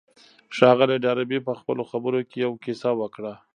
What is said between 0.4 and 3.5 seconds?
ښاغلي ډاربي په خپلو خبرو کې يوه کيسه وکړه.